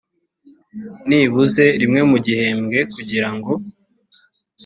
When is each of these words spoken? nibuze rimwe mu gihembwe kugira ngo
nibuze 1.07 1.65
rimwe 1.81 2.01
mu 2.09 2.17
gihembwe 2.25 2.79
kugira 2.93 3.29
ngo 3.35 3.51